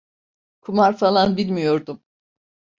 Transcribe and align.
Kumar 0.61 0.93
falan 0.97 1.37
bilmiyordum. 1.37 2.03